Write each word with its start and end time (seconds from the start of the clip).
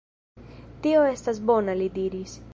Tio 0.87 1.03
estas 1.11 1.43
bona, 1.51 1.77
li 1.83 1.91
diris. 2.01 2.39